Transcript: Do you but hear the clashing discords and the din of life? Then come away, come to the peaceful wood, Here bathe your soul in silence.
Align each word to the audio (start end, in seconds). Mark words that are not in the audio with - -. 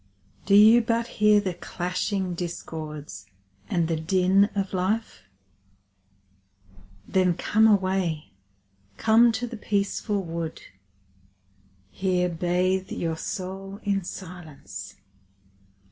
Do 0.47 0.55
you 0.55 0.81
but 0.81 1.05
hear 1.21 1.39
the 1.39 1.53
clashing 1.53 2.33
discords 2.33 3.27
and 3.69 3.87
the 3.87 3.95
din 3.97 4.45
of 4.55 4.73
life? 4.73 5.25
Then 7.07 7.35
come 7.35 7.67
away, 7.67 8.31
come 8.97 9.31
to 9.33 9.45
the 9.45 9.57
peaceful 9.57 10.23
wood, 10.23 10.59
Here 11.91 12.29
bathe 12.29 12.91
your 12.91 13.15
soul 13.15 13.79
in 13.83 14.03
silence. 14.03 14.95